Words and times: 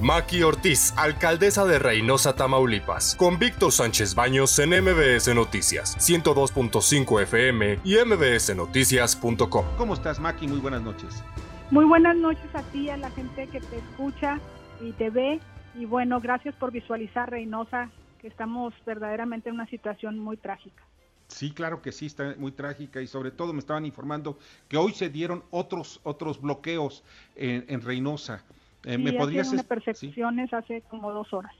Maki 0.00 0.42
Ortiz, 0.42 0.92
alcaldesa 0.98 1.64
de 1.64 1.78
Reynosa, 1.78 2.36
Tamaulipas, 2.36 3.16
con 3.16 3.38
Víctor 3.38 3.72
Sánchez 3.72 4.14
Baños 4.14 4.58
en 4.58 4.70
MBS 4.70 5.34
Noticias, 5.34 5.96
102.5 5.98 7.22
FM 7.22 7.78
y 7.82 7.96
mbsnoticias.com. 8.04 9.64
¿Cómo 9.78 9.94
estás, 9.94 10.20
Maki? 10.20 10.48
Muy 10.48 10.58
buenas 10.58 10.82
noches. 10.82 11.24
Muy 11.70 11.86
buenas 11.86 12.14
noches 12.14 12.54
a 12.54 12.62
ti, 12.64 12.90
a 12.90 12.98
la 12.98 13.10
gente 13.10 13.46
que 13.46 13.60
te 13.60 13.78
escucha 13.78 14.38
y 14.82 14.92
te 14.92 15.08
ve. 15.08 15.40
Y 15.74 15.86
bueno, 15.86 16.20
gracias 16.20 16.54
por 16.56 16.72
visualizar 16.72 17.30
Reynosa, 17.30 17.90
que 18.20 18.28
estamos 18.28 18.74
verdaderamente 18.84 19.48
en 19.48 19.54
una 19.54 19.66
situación 19.66 20.18
muy 20.18 20.36
trágica. 20.36 20.82
Sí, 21.28 21.50
claro 21.52 21.82
que 21.82 21.90
sí, 21.90 22.06
está 22.06 22.34
muy 22.38 22.52
trágica 22.52 23.00
y 23.00 23.06
sobre 23.06 23.30
todo 23.30 23.52
me 23.52 23.58
estaban 23.58 23.84
informando 23.84 24.38
que 24.68 24.76
hoy 24.76 24.92
se 24.92 25.08
dieron 25.08 25.42
otros 25.50 26.00
otros 26.04 26.40
bloqueos 26.40 27.02
en, 27.34 27.80
Reynosa. 27.80 28.44
Eh, 28.86 28.98
¿Me 28.98 29.12
podrías 29.12 29.52
una 29.52 29.64
percepciones 29.64 30.54
hace 30.54 30.80
como 30.82 31.12
dos 31.12 31.32
horas. 31.34 31.52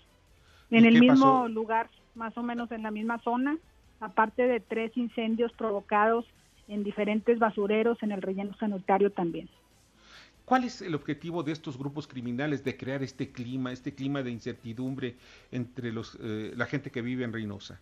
En 0.70 0.84
el 0.84 1.00
mismo 1.00 1.48
lugar, 1.48 1.90
más 2.14 2.36
o 2.38 2.42
menos 2.42 2.70
en 2.70 2.84
la 2.84 2.92
misma 2.92 3.18
zona, 3.18 3.58
aparte 4.00 4.46
de 4.46 4.60
tres 4.60 4.96
incendios 4.96 5.52
provocados 5.52 6.24
en 6.68 6.84
diferentes 6.84 7.38
basureros 7.38 8.00
en 8.02 8.12
el 8.12 8.22
relleno 8.22 8.54
sanitario 8.58 9.10
también. 9.10 9.48
¿Cuál 10.44 10.62
es 10.62 10.80
el 10.82 10.94
objetivo 10.94 11.42
de 11.42 11.50
estos 11.50 11.76
grupos 11.76 12.06
criminales 12.06 12.62
de 12.62 12.76
crear 12.76 13.02
este 13.02 13.32
clima, 13.32 13.72
este 13.72 13.92
clima 13.92 14.22
de 14.22 14.30
incertidumbre 14.30 15.16
entre 15.50 15.92
los, 15.92 16.16
eh, 16.22 16.52
la 16.56 16.66
gente 16.66 16.92
que 16.92 17.02
vive 17.02 17.24
en 17.24 17.32
Reynosa? 17.32 17.80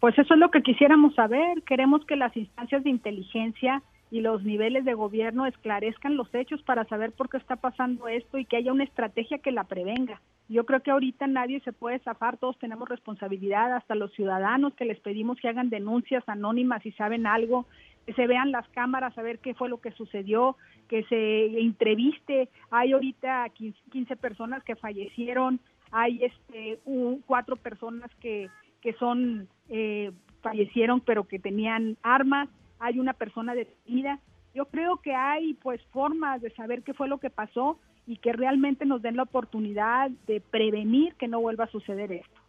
Pues 0.00 0.18
eso 0.18 0.32
es 0.32 0.40
lo 0.40 0.50
que 0.50 0.62
quisiéramos 0.62 1.14
saber. 1.14 1.62
Queremos 1.64 2.04
que 2.06 2.16
las 2.16 2.34
instancias 2.34 2.82
de 2.84 2.90
inteligencia 2.90 3.82
y 4.12 4.20
los 4.20 4.44
niveles 4.44 4.84
de 4.84 4.92
gobierno 4.92 5.46
esclarezcan 5.46 6.18
los 6.18 6.32
hechos 6.34 6.62
para 6.64 6.84
saber 6.84 7.12
por 7.12 7.30
qué 7.30 7.38
está 7.38 7.56
pasando 7.56 8.08
esto 8.08 8.36
y 8.36 8.44
que 8.44 8.58
haya 8.58 8.70
una 8.70 8.84
estrategia 8.84 9.38
que 9.38 9.52
la 9.52 9.64
prevenga. 9.64 10.20
Yo 10.50 10.66
creo 10.66 10.80
que 10.80 10.90
ahorita 10.90 11.26
nadie 11.26 11.60
se 11.60 11.72
puede 11.72 11.98
zafar, 12.00 12.36
todos 12.36 12.58
tenemos 12.58 12.86
responsabilidad, 12.90 13.74
hasta 13.74 13.94
los 13.94 14.12
ciudadanos 14.12 14.74
que 14.74 14.84
les 14.84 15.00
pedimos 15.00 15.38
que 15.40 15.48
hagan 15.48 15.70
denuncias 15.70 16.22
anónimas 16.26 16.82
si 16.82 16.92
saben 16.92 17.26
algo, 17.26 17.64
que 18.04 18.12
se 18.12 18.26
vean 18.26 18.52
las 18.52 18.68
cámaras 18.68 19.16
a 19.16 19.22
ver 19.22 19.38
qué 19.38 19.54
fue 19.54 19.70
lo 19.70 19.80
que 19.80 19.92
sucedió, 19.92 20.56
que 20.88 21.04
se 21.04 21.58
entreviste. 21.58 22.50
Hay 22.70 22.92
ahorita 22.92 23.48
15 23.90 24.16
personas 24.16 24.62
que 24.62 24.76
fallecieron, 24.76 25.58
hay 25.90 26.22
este 26.22 26.80
cuatro 27.24 27.56
personas 27.56 28.10
que 28.20 28.50
que 28.82 28.92
son 28.94 29.48
eh, 29.70 30.10
fallecieron 30.42 31.00
pero 31.00 31.24
que 31.24 31.38
tenían 31.38 31.96
armas, 32.02 32.50
hay 32.82 32.98
una 32.98 33.14
persona 33.14 33.54
detenida. 33.54 34.18
Yo 34.54 34.66
creo 34.66 34.98
que 34.98 35.14
hay 35.14 35.54
pues 35.54 35.80
formas 35.92 36.42
de 36.42 36.50
saber 36.50 36.82
qué 36.82 36.92
fue 36.92 37.08
lo 37.08 37.18
que 37.18 37.30
pasó 37.30 37.78
y 38.06 38.16
que 38.16 38.32
realmente 38.32 38.84
nos 38.84 39.00
den 39.00 39.16
la 39.16 39.22
oportunidad 39.22 40.10
de 40.26 40.40
prevenir 40.40 41.14
que 41.14 41.28
no 41.28 41.40
vuelva 41.40 41.64
a 41.64 41.68
suceder 41.68 42.12
esto. 42.12 42.40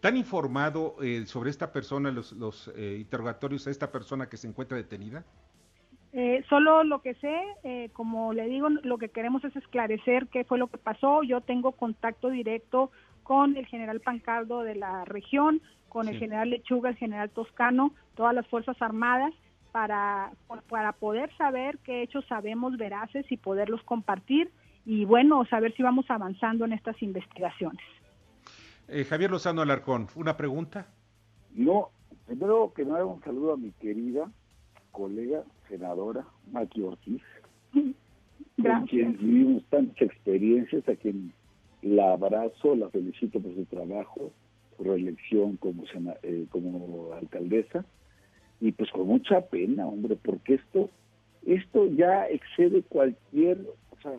¿Tan 0.00 0.16
informado 0.16 0.96
eh, 1.02 1.26
sobre 1.26 1.50
esta 1.50 1.72
persona, 1.72 2.10
los, 2.10 2.32
los 2.32 2.72
eh, 2.76 2.98
interrogatorios 3.00 3.66
a 3.66 3.70
esta 3.70 3.90
persona 3.90 4.28
que 4.28 4.36
se 4.36 4.48
encuentra 4.48 4.76
detenida? 4.76 5.24
solo 6.50 6.84
lo 6.84 7.00
que 7.00 7.14
sé, 7.14 7.88
como 7.94 8.34
le 8.34 8.46
digo, 8.46 8.68
lo 8.68 8.98
que 8.98 9.08
queremos 9.08 9.42
es 9.44 9.56
esclarecer 9.56 10.26
qué 10.26 10.44
fue 10.44 10.58
lo 10.58 10.66
que 10.66 10.76
pasó. 10.76 11.22
Yo 11.22 11.40
tengo 11.40 11.72
contacto 11.72 12.28
directo 12.28 12.90
con 13.22 13.56
el 13.56 13.64
general 13.64 14.00
Pancardo 14.00 14.60
de 14.62 14.74
la 14.74 15.06
región, 15.06 15.62
con 15.88 16.08
el 16.08 16.18
general 16.18 16.50
Lechuga, 16.50 16.90
el 16.90 16.96
general 16.96 17.30
Toscano, 17.30 17.94
todas 18.14 18.34
las 18.34 18.46
Fuerzas 18.46 18.80
Armadas, 18.80 19.32
para, 19.72 20.32
para 20.68 20.92
poder 20.92 21.34
saber 21.36 21.78
qué 21.78 22.02
hechos 22.02 22.24
sabemos 22.28 22.76
veraces 22.76 23.24
y 23.30 23.36
poderlos 23.36 23.82
compartir 23.82 24.50
y 24.84 25.04
bueno, 25.04 25.44
saber 25.46 25.74
si 25.74 25.82
vamos 25.82 26.06
avanzando 26.08 26.64
en 26.64 26.72
estas 26.72 27.00
investigaciones. 27.02 27.80
Eh, 28.88 29.04
Javier 29.04 29.30
Lozano 29.30 29.62
Alarcón, 29.62 30.08
¿una 30.16 30.36
pregunta? 30.36 30.86
No, 31.54 31.90
primero 32.26 32.72
que 32.74 32.84
nada 32.84 33.04
un 33.06 33.22
saludo 33.22 33.54
a 33.54 33.56
mi 33.56 33.70
querida 33.72 34.30
colega 34.90 35.42
senadora 35.68 36.26
Maki 36.50 36.82
Ortiz, 36.82 37.22
con 37.72 38.86
quien 38.86 39.16
vivimos 39.16 39.64
tantas 39.70 40.02
experiencias, 40.02 40.86
a 40.88 40.94
quien 40.96 41.32
la 41.80 42.12
abrazo, 42.12 42.76
la 42.76 42.90
felicito 42.90 43.40
por 43.40 43.54
su 43.54 43.64
trabajo, 43.64 44.30
su 44.76 44.84
reelección 44.84 45.56
como, 45.56 45.84
eh, 46.22 46.46
como 46.50 47.12
alcaldesa, 47.14 47.84
y 48.62 48.70
pues 48.70 48.92
con 48.92 49.08
mucha 49.08 49.40
pena, 49.40 49.88
hombre, 49.88 50.16
porque 50.22 50.54
esto, 50.54 50.88
esto 51.44 51.86
ya 51.86 52.28
excede 52.28 52.82
cualquier, 52.82 53.58
o 53.90 54.00
sea, 54.00 54.12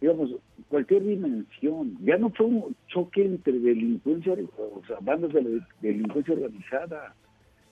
digamos, 0.00 0.30
cualquier 0.70 1.04
dimensión. 1.04 1.98
Ya 2.00 2.16
no 2.16 2.30
fue 2.30 2.46
un 2.46 2.74
choque 2.86 3.22
entre 3.22 3.58
delincuencia, 3.58 4.32
o 4.32 4.82
sea, 4.86 4.96
bandas 5.02 5.34
de 5.34 5.60
delincuencia 5.82 6.32
organizada. 6.32 7.14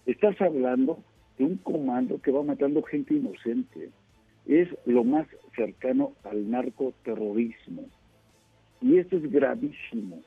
Estás 0.05 0.39
hablando 0.43 1.03
de 1.39 1.47
un 1.47 1.57
comando 1.57 2.21
que 2.21 2.33
va 2.33 2.43
matando 2.43 2.83
gente 2.83 3.15
inocente. 3.15 3.89
Es 4.45 4.69
lo 4.85 5.05
más 5.05 5.27
cercano 5.57 6.13
al 6.23 6.51
narcoterrorismo. 6.51 7.87
Y 8.83 8.99
esto 8.99 9.17
es 9.17 9.31
gravísimo 9.31 10.21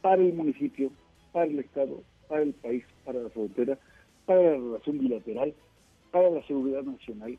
para 0.00 0.22
el 0.22 0.32
municipio, 0.32 0.90
para 1.32 1.44
el 1.44 1.58
Estado, 1.58 2.02
para 2.28 2.44
el 2.44 2.54
país, 2.54 2.82
para 3.04 3.20
la 3.20 3.28
frontera, 3.28 3.78
para 4.26 4.42
la 4.42 4.56
relación 4.56 4.98
bilateral, 4.98 5.54
para 6.10 6.30
la 6.30 6.46
seguridad 6.46 6.82
nacional. 6.82 7.38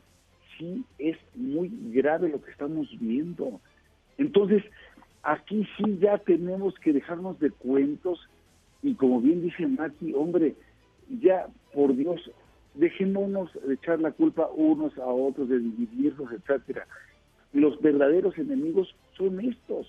Sí 0.58 0.84
es 0.98 1.16
muy 1.34 1.70
grave 1.92 2.30
lo 2.30 2.42
que 2.42 2.50
estamos 2.50 2.88
viendo. 2.98 3.60
Entonces, 4.16 4.64
aquí 5.22 5.66
sí 5.76 5.98
ya 6.00 6.18
tenemos 6.18 6.74
que 6.80 6.92
dejarnos 6.92 7.38
de 7.38 7.50
cuentos 7.50 8.18
y 8.82 8.94
como 8.94 9.20
bien 9.20 9.42
dice 9.42 9.66
Mati, 9.66 10.12
hombre, 10.14 10.54
ya 11.20 11.46
por 11.72 11.94
Dios, 11.94 12.30
dejémonos 12.74 13.50
de 13.66 13.74
echar 13.74 14.00
la 14.00 14.12
culpa 14.12 14.48
unos 14.54 14.96
a 14.98 15.06
otros, 15.06 15.48
de 15.48 15.58
dividirnos, 15.58 16.32
etcétera. 16.32 16.86
Los 17.52 17.80
verdaderos 17.80 18.36
enemigos 18.38 18.94
son 19.16 19.40
estos 19.40 19.86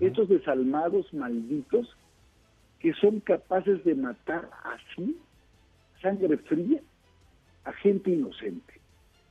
estos 0.00 0.28
desalmados 0.28 1.12
malditos 1.12 1.88
que 2.78 2.92
son 2.94 3.20
capaces 3.20 3.84
de 3.84 3.94
matar 3.94 4.48
así, 4.64 5.16
sangre 6.02 6.36
fría, 6.38 6.80
a 7.64 7.72
gente 7.72 8.10
inocente. 8.10 8.74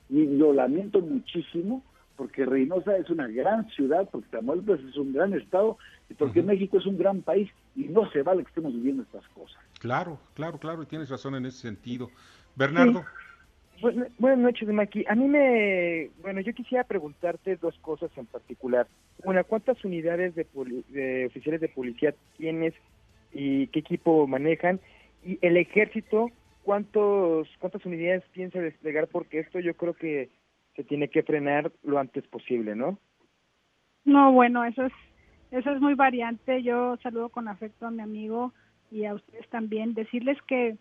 Y 0.10 0.26
lo 0.26 0.54
lamento 0.54 1.02
muchísimo 1.02 1.84
porque 2.22 2.46
Reynosa 2.46 2.98
es 2.98 3.10
una 3.10 3.28
gran 3.28 3.68
ciudad, 3.70 4.08
porque 4.12 4.28
Tamaulipas 4.30 4.80
es 4.82 4.96
un 4.96 5.12
gran 5.12 5.34
estado 5.34 5.80
y 6.08 6.14
porque 6.14 6.44
México 6.44 6.78
es 6.78 6.86
un 6.86 6.96
gran 6.96 7.22
país 7.22 7.50
y 7.76 7.86
no 7.86 8.08
se 8.12 8.22
vale 8.22 8.44
que 8.44 8.50
estemos 8.50 8.74
viviendo 8.74 9.02
estas 9.04 9.28
cosas. 9.30 9.60
Claro, 9.80 10.20
claro, 10.36 10.60
claro, 10.60 10.84
y 10.84 10.86
tienes 10.86 11.10
razón 11.10 11.34
en 11.34 11.48
ese 11.48 11.58
sentido. 11.58 12.12
Bernardo. 12.56 13.04
buenas 14.20 14.38
noches, 14.38 14.70
Maki. 14.70 15.04
A 15.08 15.16
mí 15.16 15.28
me, 15.28 16.12
bueno, 16.22 16.42
yo 16.42 16.54
quisiera 16.54 16.84
preguntarte 16.84 17.56
dos 17.56 17.76
cosas 17.80 18.12
en 18.16 18.28
particular. 18.28 18.88
Una, 19.24 19.44
¿cuántas 19.44 19.84
unidades 19.84 20.36
de, 20.36 20.46
de 20.90 21.26
oficiales 21.26 21.62
de 21.62 21.70
policía 21.70 22.14
tienes 22.38 22.76
y 23.34 23.66
qué 23.68 23.80
equipo 23.80 24.28
manejan? 24.28 24.80
Y 25.26 25.40
el 25.42 25.58
ejército, 25.58 26.30
¿cuántos 26.64 27.48
cuántas 27.60 27.86
unidades 27.86 28.24
piensa 28.32 28.60
desplegar? 28.60 29.08
Porque 29.08 29.40
esto 29.40 29.60
yo 29.60 29.76
creo 29.76 29.94
que 29.94 30.30
se 30.76 30.84
tiene 30.84 31.10
que 31.10 31.24
frenar 31.24 31.72
lo 31.84 32.00
antes 32.00 32.26
posible, 32.28 32.76
¿no? 32.76 32.98
No, 34.06 34.32
bueno, 34.32 34.64
eso 34.66 34.86
es 34.86 34.94
eso 35.52 35.72
es 35.72 35.82
muy 35.82 35.96
variante. 35.96 36.64
Yo 36.64 36.98
saludo 37.04 37.30
con 37.30 37.48
afecto 37.48 37.86
a 37.88 37.92
mi 37.92 38.02
amigo 38.02 38.54
y 38.90 39.06
a 39.06 39.14
ustedes 39.14 39.48
también. 39.50 39.94
Decirles 39.94 40.38
que 40.48 40.78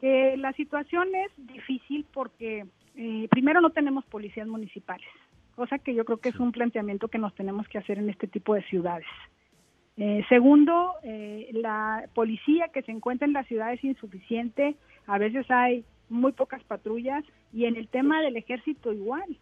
que 0.00 0.36
la 0.36 0.52
situación 0.52 1.08
es 1.14 1.32
difícil 1.46 2.06
porque 2.12 2.66
eh, 2.96 3.28
primero 3.30 3.60
no 3.60 3.70
tenemos 3.70 4.04
policías 4.06 4.46
municipales 4.46 5.06
cosa 5.56 5.78
que 5.78 5.94
yo 5.94 6.04
creo 6.04 6.18
que 6.18 6.28
es 6.28 6.38
un 6.38 6.52
planteamiento 6.52 7.08
que 7.08 7.18
nos 7.18 7.34
tenemos 7.34 7.66
que 7.66 7.78
hacer 7.78 7.98
en 7.98 8.10
este 8.10 8.28
tipo 8.28 8.54
de 8.54 8.62
ciudades. 8.64 9.06
Eh, 9.96 10.22
segundo, 10.28 10.92
eh, 11.02 11.48
la 11.54 12.04
policía 12.14 12.68
que 12.68 12.82
se 12.82 12.92
encuentra 12.92 13.26
en 13.26 13.32
la 13.32 13.44
ciudad 13.44 13.72
es 13.72 13.82
insuficiente, 13.82 14.76
a 15.06 15.18
veces 15.18 15.50
hay 15.50 15.84
muy 16.08 16.32
pocas 16.32 16.62
patrullas 16.64 17.24
y 17.52 17.64
en 17.64 17.76
el 17.76 17.88
tema 17.88 18.20
del 18.20 18.36
ejército 18.36 18.92
igual. 18.92 19.36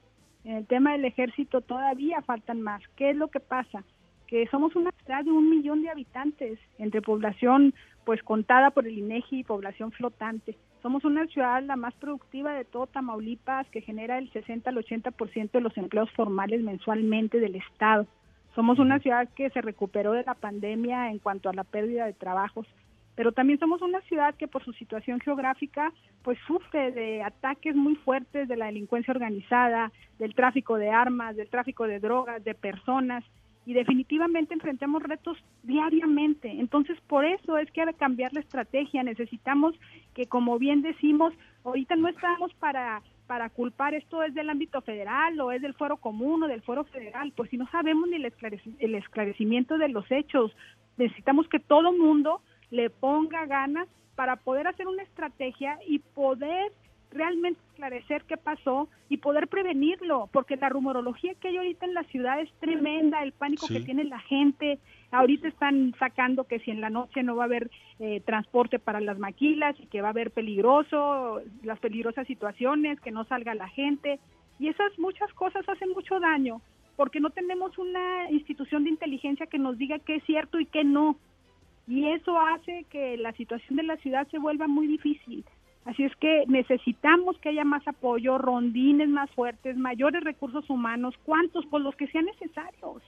En 0.45 0.57
el 0.57 0.67
tema 0.67 0.93
del 0.93 1.05
ejército 1.05 1.61
todavía 1.61 2.21
faltan 2.23 2.61
más. 2.63 2.83
¿Qué 2.97 3.11
es 3.11 3.17
lo 3.17 3.29
que 3.29 3.41
pasa? 3.41 3.83
Que 4.27 4.47
somos 4.49 4.77
una 4.77 4.91
ciudad 4.93 5.25
de 5.25 5.33
un 5.33 5.49
millón 5.51 5.83
de 5.83 5.91
habitantes 5.91 6.59
entre 6.79 7.03
población 7.03 7.75
pues 8.05 8.23
contada 8.23 8.71
por 8.71 8.87
el 8.87 8.99
INEGI 8.99 9.41
y 9.41 9.45
población 9.45 9.91
flotante. 9.93 10.57
Somos 10.83 11.05
una 11.05 11.27
ciudad 11.29 11.63
la 11.63 11.77
más 11.77 11.95
productiva 11.95 12.53
de 12.53 12.67
todo 12.67 12.87
Tamaulipas, 12.87 13.67
que 13.71 13.81
genera 13.81 14.19
el 14.19 14.31
60 14.31 14.69
al 14.69 14.77
80% 14.77 15.51
de 15.51 15.61
los 15.63 15.75
empleos 15.79 16.11
formales 16.11 16.63
mensualmente 16.63 17.41
del 17.41 17.55
Estado. 17.55 18.07
Somos 18.55 18.79
una 18.79 18.99
ciudad 18.99 19.29
que 19.35 19.49
se 19.49 19.63
recuperó 19.63 20.13
de 20.13 20.25
la 20.25 20.35
pandemia 20.35 21.11
en 21.11 21.19
cuanto 21.19 21.49
a 21.49 21.55
la 21.55 21.65
pérdida 21.65 22.05
de 22.05 22.13
trabajos, 22.13 22.67
pero 23.15 23.33
también 23.33 23.59
somos 23.59 23.83
una 23.83 24.01
ciudad 24.03 24.35
que 24.35 24.49
por 24.49 24.65
su 24.65 24.73
situación 24.73 25.21
geográfica 25.21 25.93
pues 26.23 26.39
sufre 26.47 26.93
de 26.93 27.23
ataques 27.23 27.77
muy 27.77 27.97
fuertes 27.97 28.49
de 28.49 28.57
la 28.57 28.67
delincuencia 28.67 29.13
organizada, 29.13 29.93
del 30.19 30.35
tráfico 30.35 30.77
de 30.77 30.91
armas, 30.91 31.37
del 31.37 31.49
tráfico 31.49 31.87
de 31.87 32.01
drogas, 32.01 32.43
de 32.43 32.55
personas 32.55 33.25
y 33.67 33.73
definitivamente 33.73 34.55
enfrentamos 34.55 35.03
retos 35.03 35.39
diariamente. 35.63 36.51
Entonces, 36.51 37.01
por 37.07 37.25
eso 37.25 37.57
es 37.57 37.71
que 37.71 37.85
que 37.85 37.95
cambiar 37.95 38.33
la 38.35 38.41
estrategia. 38.41 39.03
Necesitamos 39.03 39.75
que, 40.15 40.27
como 40.27 40.59
bien 40.59 40.83
decimos, 40.83 41.33
ahorita 41.65 41.97
no 41.97 42.09
estamos 42.09 42.53
para 42.55 43.03
para 43.27 43.49
culpar 43.49 43.95
esto 43.95 44.23
es 44.23 44.35
del 44.35 44.51
ámbito 44.51 44.83
federal 44.83 45.41
o 45.41 45.51
es 45.51 45.63
del 45.63 45.73
fuero 45.73 45.97
común 45.97 46.43
o 46.43 46.47
del 46.47 46.61
fuero 46.61 46.85
federal, 46.85 47.33
pues 47.35 47.49
si 47.49 47.57
no 47.57 47.67
sabemos 47.71 48.09
ni 48.09 48.17
el, 48.17 48.31
el 48.79 48.95
esclarecimiento 48.95 49.79
de 49.79 49.89
los 49.89 50.05
hechos, 50.11 50.55
necesitamos 50.99 51.49
que 51.49 51.59
todo 51.59 51.93
mundo 51.93 52.43
le 52.71 52.91
ponga 52.91 53.47
ganas 53.47 53.89
para 54.15 54.37
poder 54.37 54.67
hacer 54.67 54.87
una 54.87 55.03
estrategia 55.03 55.79
y 55.87 55.99
poder 55.99 56.73
realmente 57.15 57.61
esclarecer 57.71 58.25
qué 58.25 58.37
pasó 58.37 58.89
y 59.09 59.19
poder 59.19 59.49
prevenirlo, 59.49 60.29
porque 60.33 60.57
la 60.57 60.69
rumorología 60.69 61.35
que 61.35 61.49
hay 61.49 61.57
ahorita 61.57 61.87
en 61.87 61.95
la 61.95 62.03
ciudad 62.05 62.41
es 62.41 62.53
tremenda, 62.61 63.23
el 63.23 63.33
pánico 63.33 63.69
que 63.69 63.81
tiene 63.81 64.05
la 64.05 64.19
gente, 64.19 64.81
ahorita 65.13 65.49
están 65.49 65.95
sacando 65.99 66.45
que 66.45 66.59
si 66.59 66.73
en 66.73 66.81
la 66.81 66.91
noche 66.91 67.23
no 67.23 67.37
va 67.37 67.45
a 67.45 67.47
haber 67.47 67.71
eh, 68.01 68.21
transporte 68.25 68.79
para 68.81 69.01
las 69.01 69.19
maquilas 69.19 69.77
y 69.79 69.87
que 69.87 70.03
va 70.03 70.09
a 70.09 70.11
haber 70.11 70.33
peligroso, 70.33 71.41
las 71.63 71.79
peligrosas 71.79 72.27
situaciones, 72.27 73.01
que 73.01 73.13
no 73.13 73.25
salga 73.25 73.55
la 73.55 73.69
gente, 73.69 74.19
y 74.59 74.69
esas 74.69 74.99
muchas 74.99 75.33
cosas 75.35 75.69
hacen 75.69 75.91
mucho 75.91 76.19
daño, 76.19 76.61
porque 76.97 77.21
no 77.21 77.31
tenemos 77.31 77.79
una 77.79 78.31
institución 78.31 78.85
de 78.85 78.91
inteligencia 78.91 79.47
que 79.47 79.59
nos 79.59 79.79
diga 79.79 79.99
qué 80.01 80.17
es 80.17 80.25
cierto 80.25 80.59
y 80.59 80.67
qué 80.67 80.85
no, 80.85 81.17
y 81.87 82.09
eso 82.09 82.39
hace 82.39 82.85
que 82.91 83.17
la 83.17 83.33
situación 83.33 83.77
de 83.77 83.83
la 83.83 83.97
ciudad 83.99 84.27
se 84.29 84.39
vuelva 84.39 84.67
muy 84.67 84.87
difícil. 84.87 85.45
Así 85.85 86.03
es 86.03 86.17
que 86.17 86.45
necesitamos 86.49 87.39
que 87.39 87.51
haya 87.51 87.65
más 87.65 87.87
apoyo, 87.87 88.39
rondines 88.39 89.09
más 89.09 89.31
fuertes, 89.33 89.77
mayores 89.77 90.25
recursos 90.25 90.69
humanos, 90.71 91.15
¿cuántos? 91.25 91.67
Pues 91.67 91.83
los 91.83 91.95
que 91.95 92.07
sean 92.07 92.25
necesarios, 92.25 93.03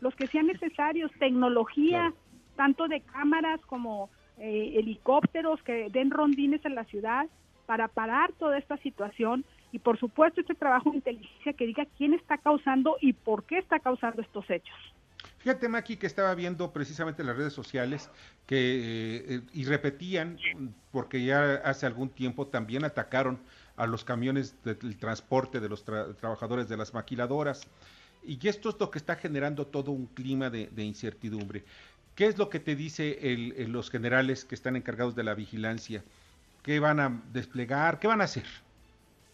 los 0.00 0.14
que 0.14 0.26
sean 0.26 0.46
necesarios, 0.46 1.10
tecnología, 1.18 2.12
tanto 2.56 2.88
de 2.88 3.00
cámaras 3.00 3.60
como 3.62 4.10
eh, 4.38 4.74
helicópteros 4.76 5.62
que 5.62 5.88
den 5.90 6.10
rondines 6.10 6.62
en 6.66 6.74
la 6.74 6.84
ciudad 6.84 7.26
para 7.64 7.88
parar 7.88 8.32
toda 8.32 8.58
esta 8.58 8.76
situación 8.78 9.44
y 9.72 9.78
por 9.78 9.98
supuesto 9.98 10.42
este 10.42 10.54
trabajo 10.54 10.90
de 10.90 10.96
inteligencia 10.96 11.52
que 11.54 11.66
diga 11.66 11.86
quién 11.96 12.12
está 12.12 12.36
causando 12.36 12.96
y 13.00 13.14
por 13.14 13.44
qué 13.44 13.58
está 13.58 13.78
causando 13.78 14.20
estos 14.20 14.48
hechos. 14.50 14.76
Fíjate, 15.40 15.70
Maki, 15.70 15.96
que 15.96 16.06
estaba 16.06 16.34
viendo 16.34 16.70
precisamente 16.70 17.24
las 17.24 17.34
redes 17.34 17.54
sociales 17.54 18.10
que 18.46 19.24
eh, 19.26 19.40
y 19.54 19.64
repetían, 19.64 20.38
porque 20.92 21.24
ya 21.24 21.54
hace 21.64 21.86
algún 21.86 22.10
tiempo 22.10 22.46
también 22.46 22.84
atacaron 22.84 23.40
a 23.76 23.86
los 23.86 24.04
camiones 24.04 24.62
del 24.64 24.98
transporte 24.98 25.58
de 25.58 25.70
los 25.70 25.82
trabajadores 25.82 26.68
de 26.68 26.76
las 26.76 26.92
maquiladoras. 26.92 27.66
Y 28.22 28.46
esto 28.46 28.68
es 28.68 28.76
lo 28.78 28.90
que 28.90 28.98
está 28.98 29.16
generando 29.16 29.66
todo 29.66 29.92
un 29.92 30.08
clima 30.08 30.50
de, 30.50 30.84
incertidumbre. 30.84 31.64
¿Qué 32.14 32.26
es 32.26 32.36
lo 32.36 32.50
que 32.50 32.60
te 32.60 32.76
dice 32.76 33.18
los 33.66 33.90
generales 33.90 34.44
que 34.44 34.54
están 34.54 34.76
encargados 34.76 35.16
de 35.16 35.24
la 35.24 35.32
vigilancia? 35.32 36.04
¿Qué 36.62 36.80
van 36.80 37.00
a 37.00 37.22
desplegar? 37.32 37.98
¿Qué 37.98 38.08
van 38.08 38.20
a 38.20 38.24
hacer? 38.24 38.44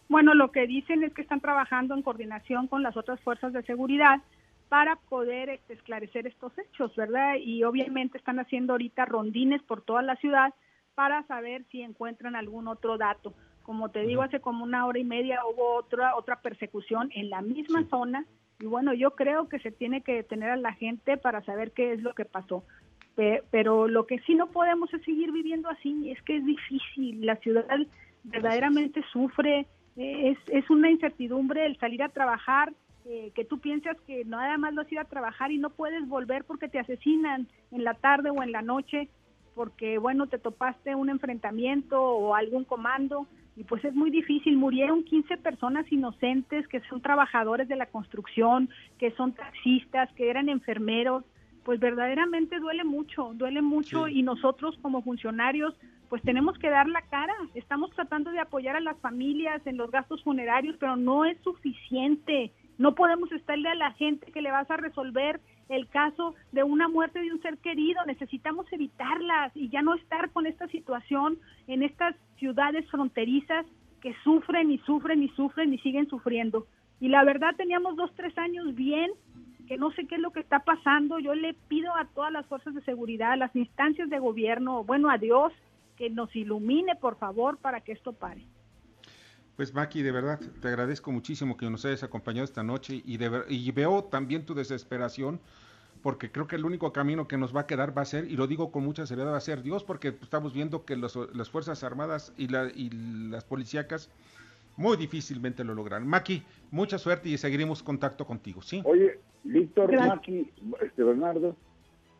Bueno, 0.07 0.33
lo 0.33 0.53
que 0.53 0.67
dicen 0.67 1.03
es 1.03 1.13
que 1.13 1.21
están 1.21 1.41
trabajando 1.41 1.93
en 1.95 2.01
coordinación 2.01 2.67
con 2.67 2.81
las 2.81 2.95
otras 2.95 3.19
fuerzas 3.19 3.51
de 3.51 3.63
seguridad 3.63 4.21
para 4.69 4.95
poder 4.95 5.49
este, 5.49 5.73
esclarecer 5.73 6.27
estos 6.27 6.51
hechos, 6.57 6.95
¿verdad? 6.95 7.35
Y 7.39 7.63
obviamente 7.63 8.17
están 8.17 8.39
haciendo 8.39 8.73
ahorita 8.73 9.05
rondines 9.05 9.61
por 9.63 9.81
toda 9.81 10.01
la 10.01 10.15
ciudad 10.17 10.53
para 10.95 11.23
saber 11.27 11.63
si 11.71 11.81
encuentran 11.81 12.35
algún 12.35 12.67
otro 12.67 12.97
dato. 12.97 13.33
Como 13.63 13.89
te 13.89 14.01
digo, 14.01 14.21
hace 14.21 14.39
como 14.39 14.63
una 14.63 14.85
hora 14.85 14.99
y 14.99 15.03
media 15.03 15.41
hubo 15.45 15.75
otra 15.75 16.15
otra 16.15 16.41
persecución 16.41 17.09
en 17.13 17.29
la 17.29 17.41
misma 17.41 17.85
zona 17.89 18.25
y 18.59 18.65
bueno, 18.65 18.93
yo 18.93 19.11
creo 19.11 19.47
que 19.49 19.59
se 19.59 19.71
tiene 19.71 20.01
que 20.01 20.15
detener 20.15 20.49
a 20.49 20.57
la 20.57 20.73
gente 20.73 21.17
para 21.17 21.43
saber 21.43 21.71
qué 21.71 21.93
es 21.93 22.01
lo 22.01 22.13
que 22.13 22.25
pasó. 22.25 22.63
Pero 23.51 23.87
lo 23.87 24.05
que 24.05 24.19
sí 24.19 24.35
no 24.35 24.47
podemos 24.47 24.93
es 24.93 25.01
seguir 25.03 25.31
viviendo 25.31 25.69
así, 25.69 26.11
es 26.11 26.21
que 26.21 26.37
es 26.37 26.45
difícil, 26.45 27.25
la 27.25 27.35
ciudad 27.37 27.65
verdaderamente 28.23 29.03
sufre, 29.11 29.65
es, 29.95 30.37
es 30.47 30.69
una 30.69 30.91
incertidumbre 30.91 31.65
el 31.65 31.77
salir 31.79 32.03
a 32.03 32.09
trabajar, 32.09 32.73
que 33.33 33.45
tú 33.45 33.59
piensas 33.59 33.95
que 34.05 34.25
nada 34.25 34.57
más 34.57 34.75
vas 34.75 34.87
a 34.87 34.93
ir 34.93 34.99
a 34.99 35.05
trabajar 35.05 35.51
y 35.51 35.57
no 35.57 35.69
puedes 35.69 36.07
volver 36.07 36.43
porque 36.43 36.67
te 36.67 36.79
asesinan 36.79 37.47
en 37.71 37.83
la 37.83 37.93
tarde 37.93 38.31
o 38.31 38.43
en 38.43 38.51
la 38.51 38.61
noche, 38.61 39.07
porque 39.55 39.97
bueno, 39.97 40.27
te 40.27 40.37
topaste 40.37 40.93
un 40.93 41.09
enfrentamiento 41.09 42.01
o 42.01 42.35
algún 42.35 42.65
comando 42.65 43.27
y 43.55 43.63
pues 43.63 43.83
es 43.85 43.95
muy 43.95 44.11
difícil. 44.11 44.55
Murieron 44.55 45.03
15 45.03 45.37
personas 45.37 45.91
inocentes 45.91 46.67
que 46.67 46.79
son 46.81 47.01
trabajadores 47.01 47.67
de 47.67 47.75
la 47.75 47.87
construcción, 47.87 48.69
que 48.99 49.11
son 49.11 49.33
taxistas, 49.33 50.11
que 50.13 50.29
eran 50.29 50.47
enfermeros. 50.47 51.23
Pues 51.63 51.79
verdaderamente 51.79 52.59
duele 52.59 52.83
mucho, 52.83 53.31
duele 53.33 53.61
mucho 53.61 54.07
y 54.07 54.21
nosotros 54.21 54.77
como 54.81 55.01
funcionarios 55.01 55.75
pues 56.07 56.21
tenemos 56.21 56.57
que 56.59 56.69
dar 56.69 56.87
la 56.87 57.01
cara. 57.01 57.33
Estamos 57.55 57.91
tratando 57.91 58.31
de 58.31 58.39
apoyar 58.39 58.75
a 58.75 58.79
las 58.79 58.97
familias 58.99 59.65
en 59.65 59.75
los 59.75 59.91
gastos 59.91 60.23
funerarios, 60.23 60.77
pero 60.79 60.95
no 60.95 61.25
es 61.25 61.37
suficiente. 61.41 62.53
No 62.77 62.93
podemos 62.93 63.31
estarle 63.31 63.69
a 63.69 63.75
la 63.75 63.91
gente 63.93 64.31
que 64.31 64.41
le 64.41 64.51
vas 64.51 64.69
a 64.69 64.77
resolver 64.77 65.39
el 65.69 65.87
caso 65.89 66.35
de 66.51 66.63
una 66.63 66.87
muerte 66.87 67.19
de 67.19 67.31
un 67.31 67.41
ser 67.41 67.57
querido. 67.57 68.03
Necesitamos 68.05 68.71
evitarlas 68.71 69.51
y 69.55 69.69
ya 69.69 69.81
no 69.81 69.95
estar 69.95 70.31
con 70.31 70.45
esta 70.45 70.67
situación 70.67 71.37
en 71.67 71.83
estas 71.83 72.15
ciudades 72.37 72.89
fronterizas 72.89 73.65
que 74.01 74.13
sufren 74.23 74.71
y 74.71 74.77
sufren 74.79 75.23
y 75.23 75.29
sufren 75.29 75.73
y 75.73 75.79
siguen 75.79 76.07
sufriendo. 76.07 76.67
Y 76.99 77.09
la 77.09 77.23
verdad 77.23 77.55
teníamos 77.55 77.95
dos, 77.95 78.11
tres 78.15 78.37
años 78.37 78.73
bien, 78.75 79.11
que 79.67 79.77
no 79.77 79.91
sé 79.91 80.05
qué 80.05 80.15
es 80.15 80.21
lo 80.21 80.31
que 80.31 80.39
está 80.39 80.59
pasando. 80.59 81.19
Yo 81.19 81.35
le 81.35 81.53
pido 81.67 81.95
a 81.95 82.05
todas 82.05 82.31
las 82.31 82.45
fuerzas 82.45 82.73
de 82.73 82.81
seguridad, 82.81 83.33
a 83.33 83.37
las 83.37 83.55
instancias 83.55 84.09
de 84.09 84.19
gobierno, 84.19 84.83
bueno, 84.83 85.09
a 85.09 85.17
Dios, 85.17 85.51
que 85.97 86.09
nos 86.09 86.33
ilumine, 86.35 86.95
por 86.95 87.17
favor, 87.17 87.57
para 87.57 87.81
que 87.81 87.91
esto 87.91 88.13
pare. 88.13 88.45
Pues 89.57 89.73
Maki, 89.73 90.03
de 90.03 90.11
verdad, 90.11 90.39
te 90.61 90.67
agradezco 90.67 91.11
muchísimo 91.11 91.57
que 91.57 91.67
nos 91.67 91.83
hayas 91.83 92.03
acompañado 92.03 92.45
esta 92.45 92.61
noche 92.61 93.01
y, 93.03 93.17
de 93.17 93.43
y 93.49 93.71
veo 93.71 94.03
también 94.03 94.45
tu 94.45 94.53
desesperación 94.53 95.39
porque 96.03 96.31
creo 96.31 96.45
que 96.45 96.57
el 96.57 96.63
único 96.63 96.93
camino 96.93 97.27
que 97.27 97.37
nos 97.37 97.55
va 97.55 97.61
a 97.61 97.67
quedar 97.67 97.97
va 97.97 98.03
a 98.03 98.05
ser, 98.05 98.25
y 98.25 98.37
lo 98.37 98.45
digo 98.45 98.71
con 98.71 98.83
mucha 98.83 99.07
seriedad, 99.07 99.31
va 99.31 99.37
a 99.37 99.41
ser 99.41 99.63
Dios, 99.63 99.83
porque 99.83 100.09
estamos 100.21 100.53
viendo 100.53 100.85
que 100.85 100.95
las 100.95 101.49
Fuerzas 101.49 101.83
Armadas 101.83 102.33
y, 102.37 102.49
la, 102.49 102.65
y 102.73 102.91
las 103.29 103.43
policíacas 103.45 104.11
muy 104.77 104.95
difícilmente 104.95 105.63
lo 105.63 105.73
logran. 105.73 106.07
Maki, 106.07 106.43
mucha 106.69 106.99
suerte 106.99 107.29
y 107.29 107.37
seguiremos 107.39 107.81
contacto 107.81 108.25
contigo, 108.25 108.61
¿sí? 108.61 108.83
Oye, 108.85 109.19
Víctor, 109.43 109.91
Maki, 109.91 110.51
este 110.81 111.03
Bernardo, 111.03 111.55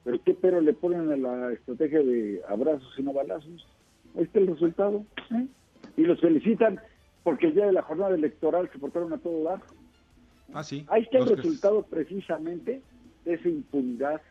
¿pero 0.04 0.20
qué 0.24 0.34
pero 0.34 0.60
le 0.60 0.74
ponen 0.74 1.12
a 1.12 1.16
la 1.16 1.54
estrategia 1.54 2.00
de 2.00 2.42
abrazos 2.50 2.92
y 2.98 3.04
no 3.04 3.14
balazos? 3.14 3.68
Ahí 4.18 4.24
está 4.24 4.40
el 4.40 4.48
resultado, 4.48 5.06
¿eh? 5.32 5.46
Y 5.98 6.02
los 6.02 6.20
felicitan 6.20 6.80
porque 7.28 7.48
el 7.48 7.56
día 7.56 7.66
de 7.66 7.74
la 7.74 7.82
jornada 7.82 8.16
electoral 8.16 8.70
se 8.72 8.80
portaron 8.80 9.12
a 9.12 9.18
todo 9.18 9.44
dar. 9.44 9.62
Ah, 10.54 10.64
sí. 10.64 10.86
Ahí 10.88 11.02
está 11.02 11.18
el 11.18 11.28
resultado 11.36 11.84
precisamente 11.84 12.82
de 13.26 13.34
esa 13.34 13.50
impunidad 13.50 14.22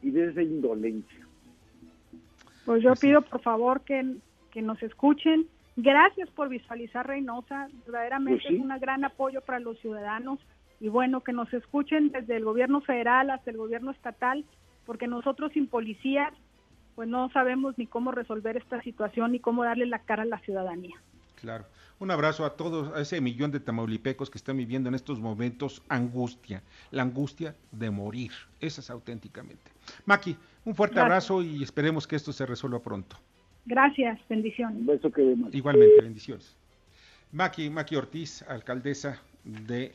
y 0.00 0.10
de 0.12 0.30
esa 0.30 0.40
indolencia. 0.40 1.26
Pues 2.64 2.82
yo 2.82 2.94
pido 2.94 3.20
por 3.20 3.42
favor 3.42 3.82
que, 3.82 4.14
que 4.50 4.62
nos 4.62 4.82
escuchen. 4.82 5.46
Gracias 5.76 6.30
por 6.30 6.48
visualizar 6.48 7.06
Reynosa. 7.06 7.68
Verdaderamente 7.84 8.44
pues 8.44 8.54
es 8.54 8.60
un 8.62 8.72
gran 8.80 9.04
apoyo 9.04 9.42
para 9.42 9.60
los 9.60 9.78
ciudadanos. 9.80 10.38
Y 10.80 10.88
bueno, 10.88 11.20
que 11.20 11.34
nos 11.34 11.52
escuchen 11.52 12.12
desde 12.12 12.36
el 12.36 12.46
gobierno 12.46 12.80
federal 12.80 13.28
hasta 13.28 13.50
el 13.50 13.58
gobierno 13.58 13.90
estatal, 13.90 14.46
porque 14.86 15.06
nosotros 15.06 15.52
sin 15.52 15.66
policías, 15.66 16.32
pues 16.94 17.10
no 17.10 17.28
sabemos 17.28 17.76
ni 17.76 17.86
cómo 17.86 18.10
resolver 18.10 18.56
esta 18.56 18.80
situación 18.80 19.32
ni 19.32 19.38
cómo 19.38 19.64
darle 19.64 19.84
la 19.84 19.98
cara 19.98 20.22
a 20.22 20.24
la 20.24 20.38
ciudadanía. 20.38 20.96
Claro. 21.40 21.64
Un 22.00 22.10
abrazo 22.10 22.44
a 22.44 22.56
todos, 22.56 22.94
a 22.96 23.00
ese 23.00 23.20
millón 23.20 23.50
de 23.50 23.60
tamaulipecos 23.60 24.30
que 24.30 24.38
están 24.38 24.56
viviendo 24.56 24.88
en 24.88 24.94
estos 24.94 25.20
momentos 25.20 25.82
angustia, 25.88 26.62
la 26.90 27.02
angustia 27.02 27.54
de 27.72 27.90
morir, 27.90 28.32
esa 28.60 28.80
es 28.80 28.90
auténticamente. 28.90 29.70
Maki, 30.04 30.36
un 30.64 30.74
fuerte 30.74 31.00
abrazo 31.00 31.42
y 31.42 31.62
esperemos 31.62 32.06
que 32.06 32.16
esto 32.16 32.32
se 32.32 32.46
resuelva 32.46 32.80
pronto. 32.80 33.16
Gracias, 33.66 34.18
bendiciones. 34.28 34.78
Un 34.78 34.86
beso 34.86 35.10
que 35.10 35.36
Igualmente, 35.52 36.02
bendiciones. 36.02 36.56
Maki, 37.32 37.70
Maki 37.70 37.96
Ortiz, 37.96 38.42
alcaldesa 38.42 39.20
de 39.44 39.94